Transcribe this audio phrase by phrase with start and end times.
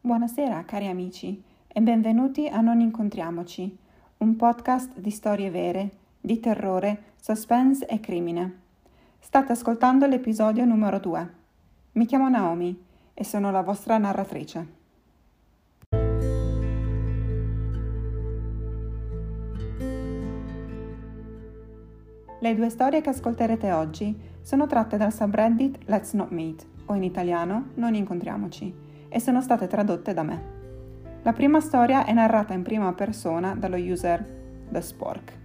[0.00, 3.76] Buonasera cari amici e benvenuti a Non incontriamoci,
[4.18, 5.90] un podcast di storie vere,
[6.20, 8.60] di terrore, suspense e crimine.
[9.18, 11.34] State ascoltando l'episodio numero 2.
[11.94, 12.80] Mi chiamo Naomi
[13.12, 14.76] e sono la vostra narratrice.
[22.40, 27.02] Le due storie che ascolterete oggi sono tratte dal subreddit Let's Not Meet, o in
[27.02, 30.56] italiano Non incontriamoci, e sono state tradotte da me.
[31.22, 34.24] La prima storia è narrata in prima persona dallo user
[34.68, 35.36] The Spork.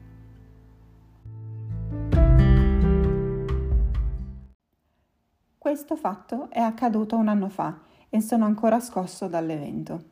[5.57, 10.11] Questo fatto è accaduto un anno fa e sono ancora scosso dall'evento.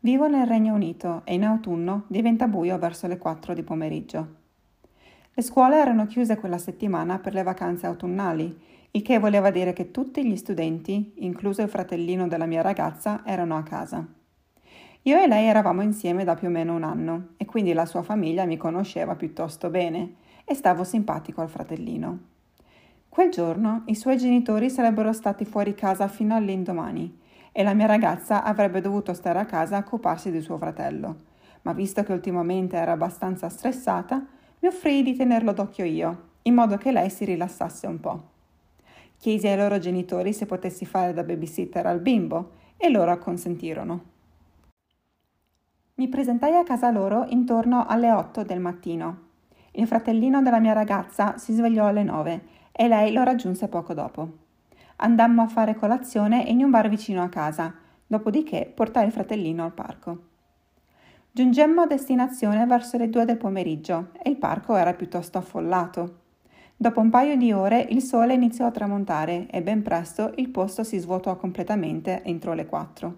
[0.00, 4.34] Vivo nel Regno Unito e in autunno diventa buio verso le 4 di pomeriggio.
[5.32, 8.60] Le scuole erano chiuse quella settimana per le vacanze autunnali,
[8.92, 13.56] il che voleva dire che tutti gli studenti, incluso il fratellino della mia ragazza, erano
[13.56, 14.06] a casa.
[15.02, 18.02] Io e lei eravamo insieme da più o meno un anno e quindi la sua
[18.02, 20.14] famiglia mi conosceva piuttosto bene
[20.44, 22.18] e stavo simpatico al fratellino.
[23.08, 27.18] Quel giorno i suoi genitori sarebbero stati fuori casa fino all'indomani
[27.52, 31.16] e la mia ragazza avrebbe dovuto stare a casa a occuparsi di suo fratello,
[31.62, 34.24] ma visto che ultimamente era abbastanza stressata,
[34.60, 38.36] mi offrii di tenerlo d'occhio io, in modo che lei si rilassasse un po'.
[39.18, 44.04] Chiesi ai loro genitori se potessi fare da babysitter al bimbo e loro acconsentirono.
[45.94, 49.26] Mi presentai a casa loro intorno alle 8 del mattino.
[49.72, 54.28] Il fratellino della mia ragazza si svegliò alle 9 e lei lo raggiunse poco dopo.
[54.98, 57.74] Andammo a fare colazione in un bar vicino a casa,
[58.06, 60.18] dopodiché portai il fratellino al parco.
[61.32, 66.26] Giungemmo a destinazione verso le due del pomeriggio e il parco era piuttosto affollato.
[66.80, 70.84] Dopo un paio di ore il sole iniziò a tramontare e ben presto il posto
[70.84, 73.16] si svuotò completamente entro le quattro.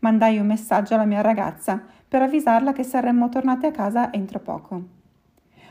[0.00, 4.82] Mandai un messaggio alla mia ragazza per avvisarla che saremmo tornate a casa entro poco.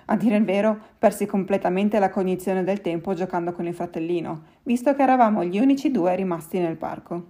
[0.05, 4.95] A dire il vero, persi completamente la cognizione del tempo giocando con il fratellino, visto
[4.95, 7.25] che eravamo gli unici due rimasti nel parco.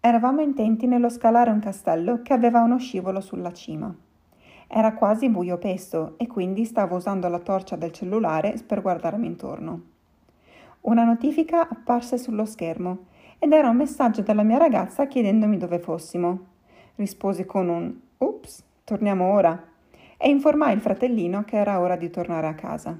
[0.00, 3.94] Eravamo intenti nello scalare un castello che aveva uno scivolo sulla cima.
[4.74, 9.82] Era quasi buio pesto e quindi stavo usando la torcia del cellulare per guardarmi intorno.
[10.82, 13.04] Una notifica apparse sullo schermo
[13.38, 16.46] ed era un messaggio della mia ragazza chiedendomi dove fossimo.
[16.94, 19.62] Risposi con un Ups, torniamo ora
[20.16, 22.98] e informai il fratellino che era ora di tornare a casa.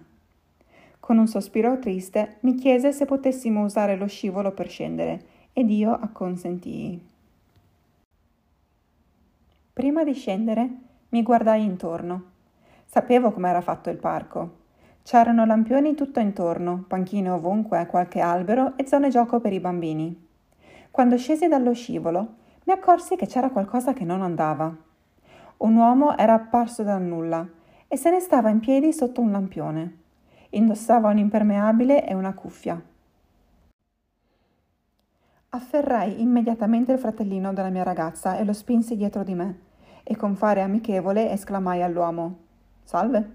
[1.01, 5.91] Con un sospiro triste mi chiese se potessimo usare lo scivolo per scendere ed io
[5.91, 7.09] acconsentii.
[9.73, 10.82] Prima di scendere
[11.13, 12.31] mi guardai intorno.
[12.87, 14.61] Sapevo com'era fatto il parco.
[15.03, 20.29] C'erano lampioni tutto intorno, panchine ovunque, qualche albero e zone gioco per i bambini.
[20.91, 22.35] Quando scesi dallo scivolo,
[22.65, 24.75] mi accorsi che c'era qualcosa che non andava.
[25.59, 27.47] Un uomo era apparso dal nulla
[27.89, 29.99] e se ne stava in piedi sotto un lampione.
[30.51, 32.81] Indossava un impermeabile e una cuffia.
[35.51, 39.71] Afferrai immediatamente il fratellino della mia ragazza e lo spinsi dietro di me
[40.03, 42.37] e con fare amichevole esclamai all'uomo
[42.85, 43.31] Salve.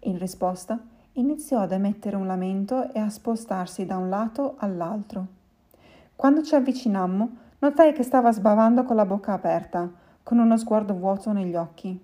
[0.00, 0.78] In risposta
[1.12, 5.26] iniziò ad emettere un lamento e a spostarsi da un lato all'altro.
[6.16, 9.88] Quando ci avvicinammo, notai che stava sbavando con la bocca aperta,
[10.22, 12.00] con uno sguardo vuoto negli occhi.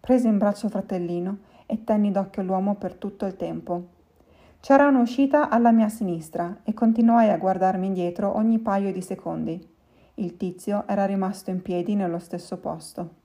[0.00, 3.88] Presi in braccio fratellino e tenni d'occhio l'uomo per tutto il tempo.
[4.60, 9.73] C'era un'uscita alla mia sinistra e continuai a guardarmi indietro ogni paio di secondi.
[10.16, 13.22] Il tizio era rimasto in piedi nello stesso posto.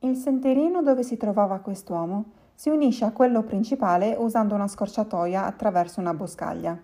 [0.00, 6.00] Il sentierino dove si trovava quest'uomo si unisce a quello principale usando una scorciatoia attraverso
[6.00, 6.78] una boscaglia.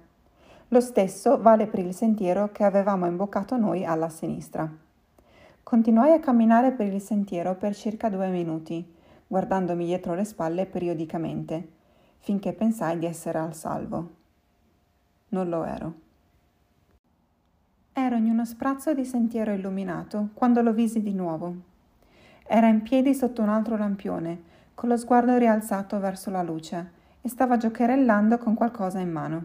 [0.68, 4.70] Lo stesso vale per il sentiero che avevamo imboccato noi alla sinistra.
[5.62, 8.94] Continuai a camminare per il sentiero per circa due minuti,
[9.26, 11.78] guardandomi dietro le spalle periodicamente
[12.20, 14.10] finché pensai di essere al salvo.
[15.28, 16.08] Non lo ero.
[18.16, 21.54] In uno sprazzo di sentiero illuminato quando lo visi di nuovo.
[22.44, 24.42] Era in piedi sotto un altro lampione,
[24.74, 26.90] con lo sguardo rialzato verso la luce,
[27.20, 29.44] e stava giocherellando con qualcosa in mano.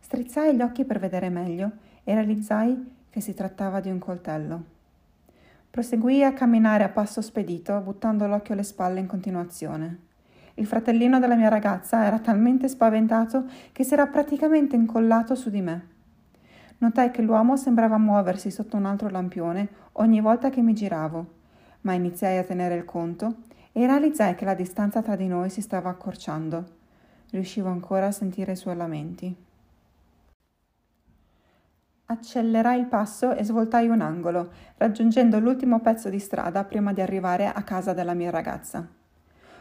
[0.00, 1.70] Strizzai gli occhi per vedere meglio
[2.02, 4.62] e realizzai che si trattava di un coltello.
[5.70, 9.98] Proseguii a camminare a passo spedito, buttando l'occhio alle spalle in continuazione.
[10.54, 15.60] Il fratellino della mia ragazza era talmente spaventato che si era praticamente incollato su di
[15.60, 15.96] me.
[16.78, 21.26] Notai che l'uomo sembrava muoversi sotto un altro lampione ogni volta che mi giravo,
[21.80, 23.38] ma iniziai a tenere il conto
[23.72, 26.76] e realizzai che la distanza tra di noi si stava accorciando.
[27.30, 29.34] Riuscivo ancora a sentire i suoi lamenti.
[32.06, 37.48] Accelerai il passo e svoltai un angolo, raggiungendo l'ultimo pezzo di strada prima di arrivare
[37.48, 38.86] a casa della mia ragazza.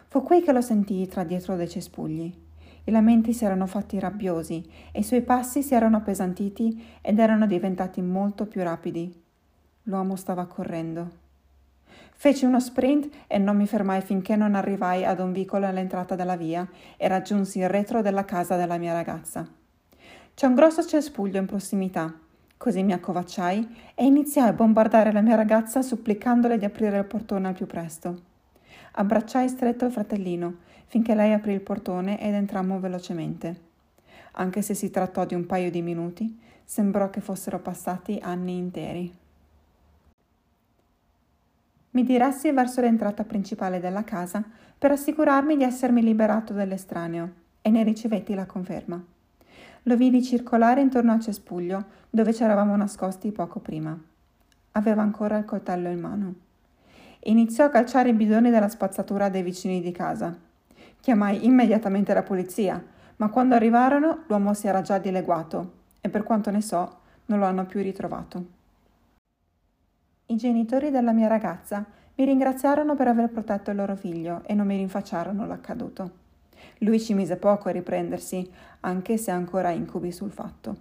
[0.08, 2.46] Fu qui che lo sentii tra dietro dei cespugli.
[2.88, 7.46] I lamenti si erano fatti rabbiosi e i suoi passi si erano appesantiti ed erano
[7.46, 9.14] diventati molto più rapidi.
[9.84, 11.10] L'uomo stava correndo.
[12.14, 16.38] Feci uno sprint e non mi fermai finché non arrivai ad un vicolo all'entrata della
[16.38, 19.46] via e raggiunsi il retro della casa della mia ragazza.
[20.34, 22.14] C'è un grosso cespuglio in prossimità.
[22.56, 27.50] Così mi accovacciai e iniziai a bombardare la mia ragazza supplicandole di aprire il portone
[27.50, 28.22] al più presto.
[28.94, 33.66] Abbracciai stretto il fratellino finché lei aprì il portone ed entrammo velocemente.
[34.34, 39.16] Anche se si trattò di un paio di minuti, sembrò che fossero passati anni interi.
[41.92, 44.44] Mi diressi verso l'entrata principale della casa
[44.78, 47.32] per assicurarmi di essermi liberato dell'estraneo
[47.62, 49.04] e ne ricevetti la conferma.
[49.84, 53.98] Lo vidi circolare intorno al cespuglio dove ci eravamo nascosti poco prima.
[54.74, 56.34] Aveva ancora il coltello in mano.
[57.24, 60.46] Iniziò a calciare i bidoni della spazzatura dei vicini di casa
[61.02, 62.84] Chiamai immediatamente la polizia,
[63.18, 65.72] ma quando arrivarono l'uomo si era già dileguato
[66.02, 68.46] e per quanto ne so non lo hanno più ritrovato.
[70.28, 71.86] I genitori della mia ragazza
[72.16, 76.12] mi ringraziarono per aver protetto il loro figlio e non mi rinfacciarono l'accaduto.
[76.80, 78.50] Lui ci mise poco a riprendersi,
[78.82, 80.76] anche se ancora incubi sul fatto.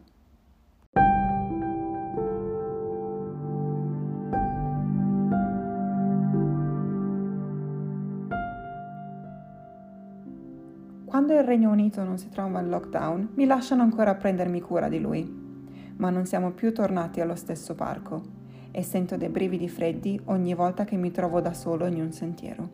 [11.07, 14.99] Quando il Regno Unito non si trova in lockdown, mi lasciano ancora prendermi cura di
[14.99, 15.25] lui.
[15.99, 18.23] Ma non siamo più tornati allo stesso parco
[18.73, 22.71] e sento dei brividi freddi ogni volta che mi trovo da solo in un sentiero.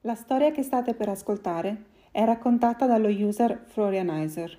[0.00, 4.58] La storia che state per ascoltare è raccontata dallo user Florianizer.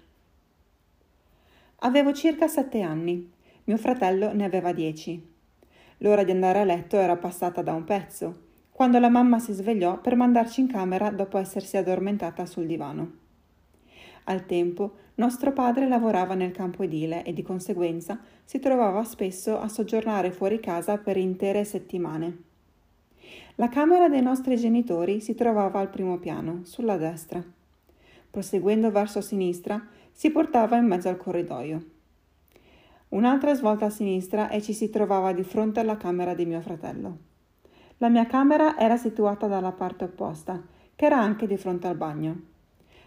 [1.79, 3.29] Avevo circa sette anni,
[3.65, 5.28] mio fratello ne aveva dieci
[5.99, 9.99] L'ora di andare a letto era passata da un pezzo, quando la mamma si svegliò
[9.99, 13.11] per mandarci in camera dopo essersi addormentata sul divano.
[14.25, 19.67] Al tempo, nostro padre lavorava nel campo edile e di conseguenza si trovava spesso a
[19.67, 22.43] soggiornare fuori casa per intere settimane.
[23.55, 27.43] La camera dei nostri genitori si trovava al primo piano, sulla destra.
[28.29, 31.83] Proseguendo verso sinistra, si portava in mezzo al corridoio.
[33.09, 37.17] Un'altra svolta a sinistra e ci si trovava di fronte alla camera di mio fratello.
[37.97, 40.61] La mia camera era situata dalla parte opposta,
[40.95, 42.41] che era anche di fronte al bagno.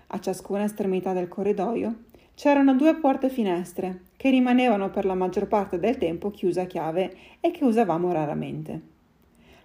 [0.09, 2.05] A ciascuna estremità del corridoio
[2.35, 7.15] c'erano due porte finestre che rimanevano per la maggior parte del tempo chiuse a chiave
[7.39, 8.81] e che usavamo raramente.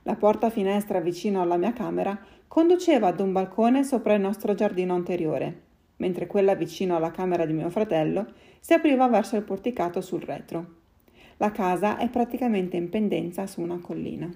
[0.04, 2.18] La porta finestra vicino alla mia camera
[2.48, 5.62] conduceva ad un balcone sopra il nostro giardino anteriore,
[5.98, 10.76] mentre quella vicino alla camera di mio fratello si apriva verso il porticato sul retro.
[11.38, 14.30] La casa è praticamente in pendenza su una collina.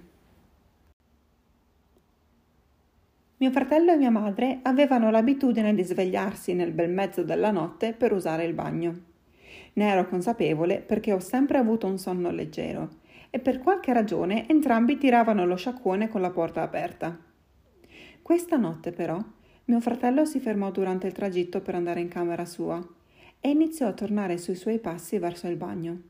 [3.38, 8.14] Mio fratello e mia madre avevano l'abitudine di svegliarsi nel bel mezzo della notte per
[8.14, 9.10] usare il bagno.
[9.74, 13.00] Ne ero consapevole perché ho sempre avuto un sonno leggero
[13.32, 17.18] e per qualche ragione entrambi tiravano lo sciacquone con la porta aperta.
[18.22, 19.20] Questa notte però
[19.72, 22.86] mio fratello si fermò durante il tragitto per andare in camera sua
[23.40, 26.02] e iniziò a tornare sui suoi passi verso il bagno.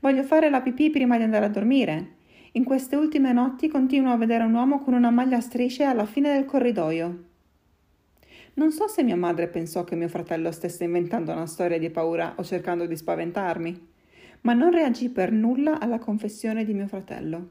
[0.00, 2.16] Voglio fare la pipì prima di andare a dormire.
[2.52, 6.04] In queste ultime notti continuo a vedere un uomo con una maglia a strisce alla
[6.04, 7.24] fine del corridoio.
[8.54, 12.34] Non so se mia madre pensò che mio fratello stesse inventando una storia di paura
[12.36, 13.88] o cercando di spaventarmi,
[14.42, 17.48] ma non reagì per nulla alla confessione di mio fratello.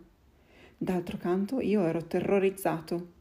[0.77, 3.13] D'altro canto io ero terrorizzato.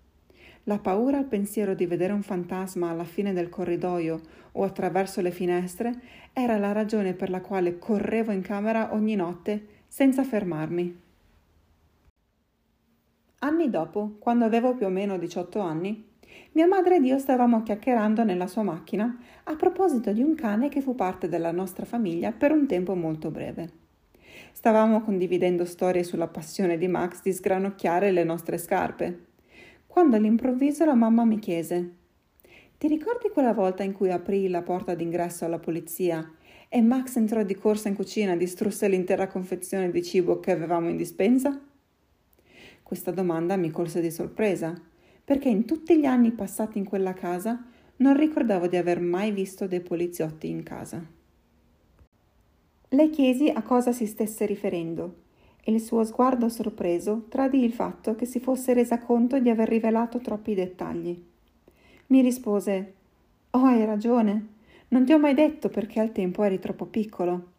[0.67, 4.21] La paura al pensiero di vedere un fantasma alla fine del corridoio
[4.53, 5.93] o attraverso le finestre
[6.33, 11.03] era la ragione per la quale correvo in camera ogni notte senza fermarmi.
[13.41, 16.13] Anni dopo, quando avevo più o meno 18 anni,
[16.53, 20.81] mia madre ed io stavamo chiacchierando nella sua macchina a proposito di un cane che
[20.81, 23.83] fu parte della nostra famiglia per un tempo molto breve.
[24.53, 29.33] Stavamo condividendo storie sulla passione di Max di sgranocchiare le nostre scarpe
[29.95, 31.95] quando all'improvviso la mamma mi chiese
[32.79, 36.35] Ti ricordi quella volta in cui aprì la porta d'ingresso alla polizia
[36.69, 40.89] e Max entrò di corsa in cucina e distrusse l'intera confezione di cibo che avevamo
[40.89, 41.63] in dispensa?
[42.83, 44.75] Questa domanda mi colse di sorpresa,
[45.23, 47.65] perché in tutti gli anni passati in quella casa
[47.99, 51.07] non ricordavo di aver mai visto dei poliziotti in casa.
[52.89, 55.23] Le chiesi a cosa si stesse riferendo
[55.67, 59.67] e il suo sguardo sorpreso tradiì il fatto che si fosse resa conto di aver
[59.67, 61.21] rivelato troppi dettagli.
[62.09, 62.93] Mi rispose
[63.51, 64.49] Oh, hai ragione.
[64.89, 67.53] Non ti ho mai detto perché al tempo eri troppo piccolo.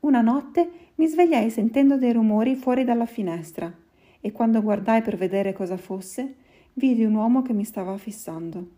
[0.00, 3.72] Una notte mi svegliai sentendo dei rumori fuori dalla finestra
[4.20, 6.34] e quando guardai per vedere cosa fosse,
[6.74, 8.68] vidi un uomo che mi stava fissando.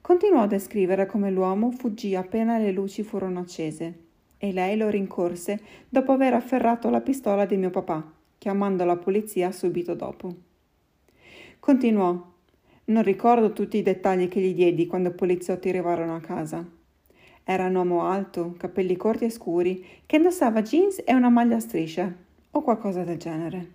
[0.00, 4.08] Continuò a descrivere come l'uomo fuggì appena le luci furono accese
[4.42, 9.52] e lei lo rincorse dopo aver afferrato la pistola di mio papà, chiamando la polizia
[9.52, 10.34] subito dopo.
[11.60, 12.28] Continuò.
[12.86, 16.66] Non ricordo tutti i dettagli che gli diedi quando i poliziotti arrivarono a casa.
[17.44, 21.60] Era un uomo alto, capelli corti e scuri, che indossava jeans e una maglia a
[21.60, 22.16] strisce,
[22.52, 23.72] o qualcosa del genere.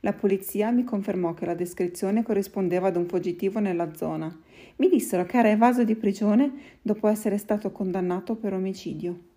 [0.00, 4.36] La polizia mi confermò che la descrizione corrispondeva ad un fuggitivo nella zona.
[4.76, 6.50] Mi dissero che era evaso di prigione
[6.82, 9.34] dopo essere stato condannato per omicidio.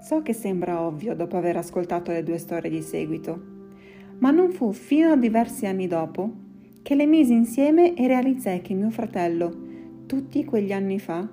[0.00, 3.58] So che sembra ovvio dopo aver ascoltato le due storie di seguito,
[4.18, 6.48] ma non fu fino a diversi anni dopo
[6.82, 9.68] che le misi insieme e realizzai che mio fratello,
[10.06, 11.28] tutti quegli anni fa,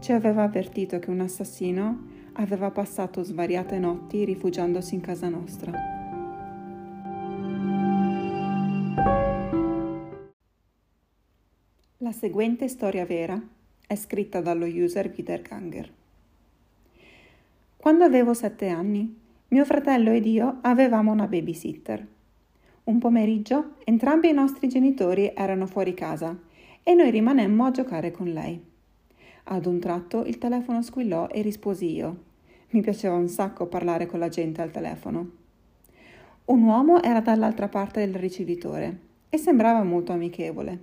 [0.00, 5.72] ci aveva avvertito che un assassino aveva passato svariate notti rifugiandosi in casa nostra.
[11.98, 13.40] La seguente storia vera
[13.86, 15.92] è scritta dallo user Wiederganger.
[17.88, 19.18] Quando avevo sette anni,
[19.48, 22.06] mio fratello ed io avevamo una babysitter.
[22.84, 26.38] Un pomeriggio entrambi i nostri genitori erano fuori casa
[26.82, 28.62] e noi rimanemmo a giocare con lei.
[29.44, 32.24] Ad un tratto il telefono squillò e risposi io.
[32.72, 35.30] Mi piaceva un sacco parlare con la gente al telefono.
[36.44, 38.98] Un uomo era dall'altra parte del ricevitore
[39.30, 40.78] e sembrava molto amichevole.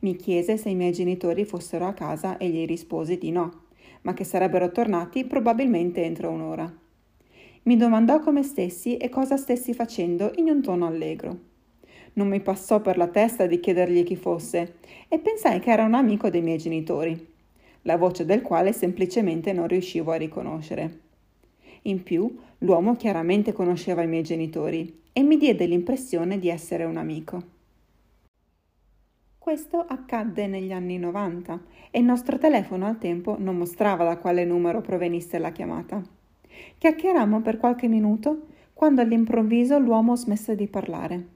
[0.00, 3.66] Mi chiese se i miei genitori fossero a casa e gli risposi di no
[4.08, 6.74] ma che sarebbero tornati probabilmente entro un'ora.
[7.64, 11.38] Mi domandò come stessi e cosa stessi facendo in un tono allegro.
[12.14, 14.76] Non mi passò per la testa di chiedergli chi fosse
[15.08, 17.34] e pensai che era un amico dei miei genitori,
[17.82, 21.00] la voce del quale semplicemente non riuscivo a riconoscere.
[21.82, 26.96] In più, l'uomo chiaramente conosceva i miei genitori e mi diede l'impressione di essere un
[26.96, 27.57] amico.
[29.48, 34.44] Questo accadde negli anni 90 e il nostro telefono al tempo non mostrava da quale
[34.44, 36.02] numero provenisse la chiamata.
[36.76, 41.28] Chiacchierammo per qualche minuto quando all'improvviso l'uomo smesse di parlare.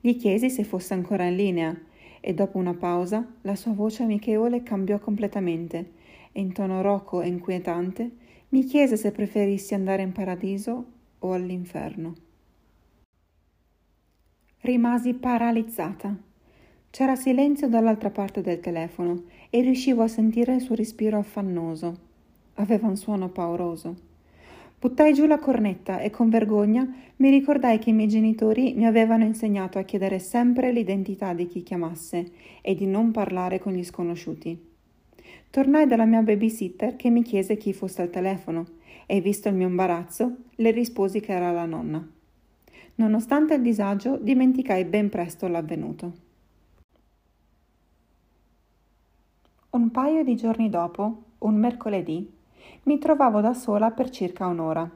[0.00, 1.80] Gli chiesi se fosse ancora in linea
[2.18, 5.92] e dopo una pausa la sua voce amichevole cambiò completamente
[6.32, 8.10] e in tono roco e inquietante
[8.48, 10.86] mi chiese se preferissi andare in paradiso
[11.20, 12.14] o all'inferno.
[14.62, 16.30] Rimasi paralizzata.
[16.92, 21.96] C'era silenzio dall'altra parte del telefono e riuscivo a sentire il suo respiro affannoso.
[22.56, 23.96] Aveva un suono pauroso.
[24.78, 29.24] Buttai giù la cornetta e con vergogna mi ricordai che i miei genitori mi avevano
[29.24, 32.30] insegnato a chiedere sempre l'identità di chi chiamasse
[32.60, 34.62] e di non parlare con gli sconosciuti.
[35.48, 38.66] Tornai dalla mia babysitter che mi chiese chi fosse al telefono
[39.06, 42.06] e, visto il mio imbarazzo, le risposi che era la nonna.
[42.96, 46.31] Nonostante il disagio, dimenticai ben presto l'avvenuto.
[49.74, 52.30] Un paio di giorni dopo, un mercoledì,
[52.82, 54.86] mi trovavo da sola per circa un'ora.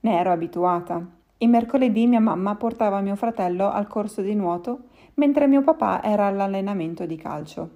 [0.00, 1.00] Ne ero abituata.
[1.38, 6.26] I mercoledì mia mamma portava mio fratello al corso di nuoto, mentre mio papà era
[6.26, 7.70] all'allenamento di calcio.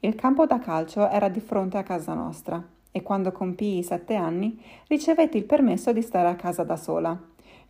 [0.00, 2.60] Il campo da calcio era di fronte a casa nostra
[2.90, 7.16] e quando compii i sette anni ricevetti il permesso di stare a casa da sola,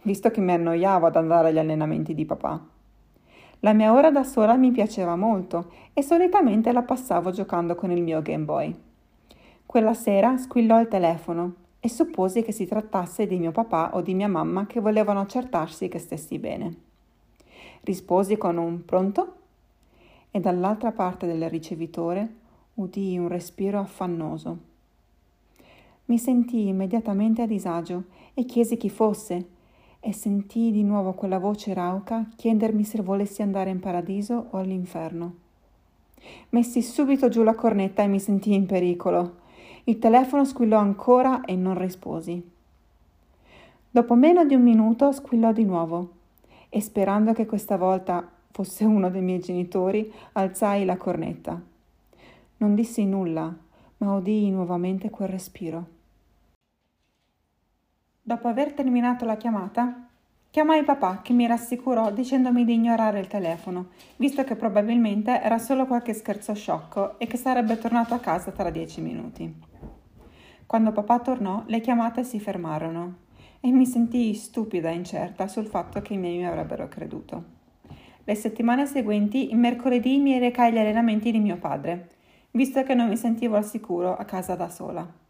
[0.04, 2.80] visto che mi annoiavo ad andare agli allenamenti di papà.
[3.64, 8.02] La mia ora da sola mi piaceva molto e solitamente la passavo giocando con il
[8.02, 8.74] mio Game Boy.
[9.64, 14.14] Quella sera squillò il telefono e supposi che si trattasse di mio papà o di
[14.14, 16.74] mia mamma che volevano accertarsi che stessi bene.
[17.82, 19.34] Risposi con un pronto
[20.32, 22.34] e dall'altra parte del ricevitore
[22.74, 24.58] udii un respiro affannoso.
[26.06, 29.46] Mi sentii immediatamente a disagio e chiesi chi fosse
[30.04, 35.34] e sentii di nuovo quella voce rauca chiedermi se volessi andare in paradiso o all'inferno.
[36.48, 39.36] Messi subito giù la cornetta e mi sentii in pericolo.
[39.84, 42.50] Il telefono squillò ancora e non risposi.
[43.90, 46.10] Dopo meno di un minuto squillò di nuovo
[46.68, 51.60] e sperando che questa volta fosse uno dei miei genitori, alzai la cornetta.
[52.56, 53.54] Non dissi nulla,
[53.98, 56.00] ma udii nuovamente quel respiro.
[58.24, 60.06] Dopo aver terminato la chiamata,
[60.48, 65.86] chiamai papà che mi rassicurò dicendomi di ignorare il telefono, visto che probabilmente era solo
[65.86, 69.52] qualche scherzo sciocco e che sarebbe tornato a casa tra dieci minuti.
[70.66, 73.16] Quando papà tornò, le chiamate si fermarono.
[73.64, 77.44] e mi sentii stupida e incerta sul fatto che i miei mi avrebbero creduto.
[78.22, 82.08] Le settimane seguenti, il mercoledì, mi recai agli allenamenti di mio padre,
[82.52, 85.21] visto che non mi sentivo al sicuro a casa da sola.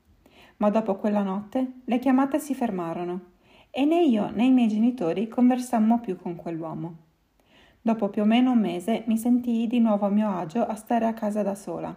[0.58, 3.30] Ma dopo quella notte le chiamate si fermarono
[3.70, 6.96] e né io né i miei genitori conversammo più con quell'uomo.
[7.80, 11.06] Dopo più o meno un mese mi sentii di nuovo a mio agio a stare
[11.06, 11.92] a casa da sola,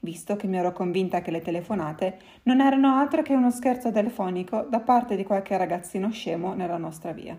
[0.00, 4.66] visto che mi ero convinta che le telefonate non erano altro che uno scherzo telefonico
[4.68, 7.38] da parte di qualche ragazzino scemo nella nostra via.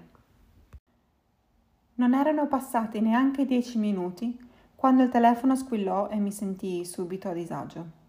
[1.96, 4.36] Non erano passati neanche dieci minuti
[4.76, 8.01] quando il telefono squillò e mi sentii subito a disagio.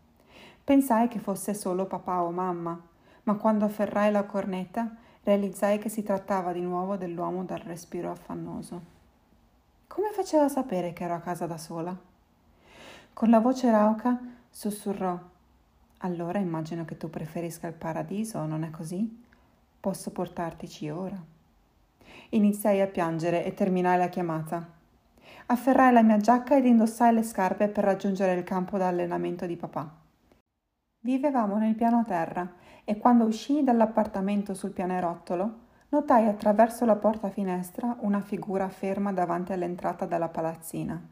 [0.64, 2.80] Pensai che fosse solo papà o mamma,
[3.24, 8.80] ma quando afferrai la cornetta realizzai che si trattava di nuovo dell'uomo dal respiro affannoso.
[9.88, 11.96] Come faceva a sapere che ero a casa da sola?
[13.12, 15.18] Con la voce rauca sussurrò.
[15.98, 19.22] Allora immagino che tu preferisca il paradiso, non è così?
[19.80, 21.20] Posso portartici ora.
[22.30, 24.66] Iniziai a piangere e terminai la chiamata.
[25.46, 30.00] Afferrai la mia giacca ed indossai le scarpe per raggiungere il campo d'allenamento di papà.
[31.04, 32.48] Vivevamo nel piano terra
[32.84, 35.54] e quando uscii dall'appartamento sul pianerottolo
[35.88, 41.02] notai attraverso la porta finestra una figura ferma davanti all'entrata della palazzina.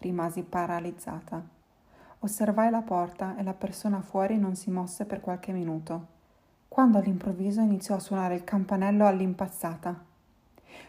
[0.00, 1.42] Rimasi paralizzata.
[2.18, 6.06] Osservai la porta e la persona fuori non si mosse per qualche minuto,
[6.68, 10.04] quando all'improvviso iniziò a suonare il campanello all'impazzata.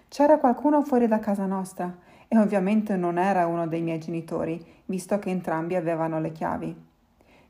[0.10, 5.18] C'era qualcuno fuori da casa nostra e ovviamente non era uno dei miei genitori, visto
[5.20, 6.94] che entrambi avevano le chiavi.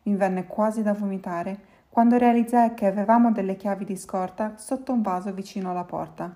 [0.06, 5.02] Mi venne quasi da vomitare quando realizzai che avevamo delle chiavi di scorta sotto un
[5.02, 6.32] vaso vicino alla porta,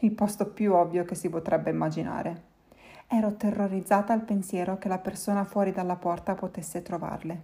[0.00, 2.42] il posto più ovvio che si potrebbe immaginare.
[3.08, 7.42] Ero terrorizzata al pensiero che la persona fuori dalla porta potesse trovarle.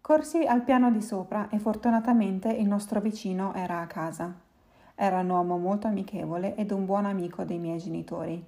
[0.00, 4.32] Corsi al piano di sopra e fortunatamente il nostro vicino era a casa.
[4.94, 8.42] Era un uomo molto amichevole ed un buon amico dei miei genitori.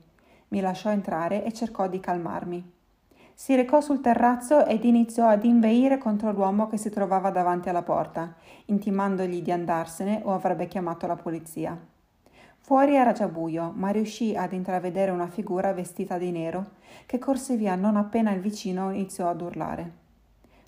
[0.49, 2.76] Mi lasciò entrare e cercò di calmarmi.
[3.38, 7.83] Si recò sul terrazzo ed iniziò ad inveire contro l'uomo che si trovava davanti alla
[7.83, 11.79] porta, intimandogli di andarsene o avrebbe chiamato la polizia.
[12.57, 17.57] Fuori era già buio, ma riuscì ad intravedere una figura vestita di nero che corse
[17.57, 19.92] via non appena il vicino iniziò ad urlare.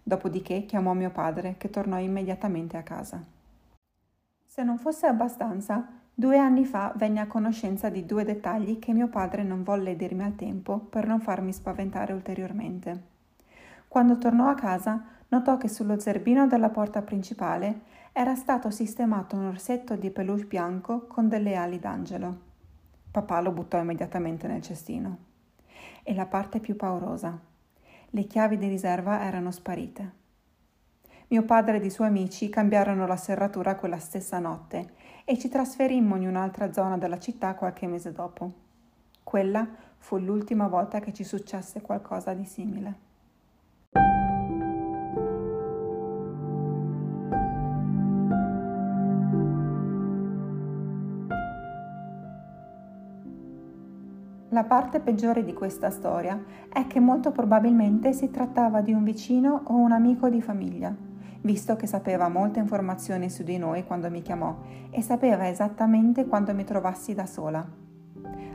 [0.02, 3.24] Dopodiché chiamò mio padre, che tornò immediatamente a casa.
[4.44, 5.88] Se non fosse abbastanza,
[6.20, 10.24] Due anni fa venni a conoscenza di due dettagli che mio padre non volle dirmi
[10.24, 13.02] al tempo per non farmi spaventare ulteriormente.
[13.86, 19.44] Quando tornò a casa, notò che sullo zerbino della porta principale era stato sistemato un
[19.44, 22.36] orsetto di peluche bianco con delle ali d'angelo.
[23.12, 25.18] Papà lo buttò immediatamente nel cestino.
[26.02, 27.38] E la parte più paurosa.
[28.10, 30.12] Le chiavi di riserva erano sparite.
[31.28, 34.96] Mio padre ed i suoi amici cambiarono la serratura quella stessa notte
[35.30, 38.50] e ci trasferimmo in un'altra zona della città qualche mese dopo.
[39.22, 42.94] Quella fu l'ultima volta che ci successe qualcosa di simile.
[54.48, 59.60] La parte peggiore di questa storia è che molto probabilmente si trattava di un vicino
[59.64, 61.07] o un amico di famiglia
[61.40, 64.56] visto che sapeva molte informazioni su di noi quando mi chiamò
[64.90, 67.66] e sapeva esattamente quando mi trovassi da sola.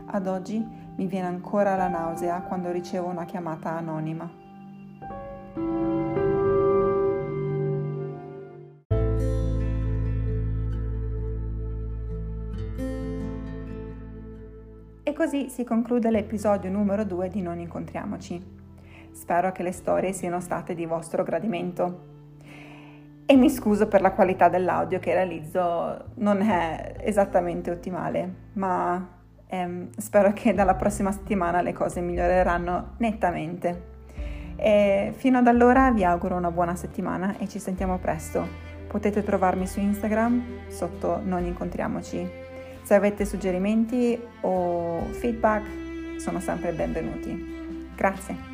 [0.06, 0.64] Ad oggi
[0.96, 4.42] mi viene ancora la nausea quando ricevo una chiamata anonima.
[15.06, 18.62] E così si conclude l'episodio numero 2 di Non incontriamoci.
[19.12, 22.13] Spero che le storie siano state di vostro gradimento
[23.34, 29.08] e mi scuso per la qualità dell'audio che realizzo, non è esattamente ottimale, ma
[29.48, 33.92] ehm, spero che dalla prossima settimana le cose miglioreranno nettamente.
[34.56, 38.46] E fino ad allora vi auguro una buona settimana e ci sentiamo presto.
[38.88, 42.30] Potete trovarmi su Instagram sotto Non incontriamoci.
[42.84, 47.90] Se avete suggerimenti o feedback sono sempre benvenuti.
[47.96, 48.53] Grazie.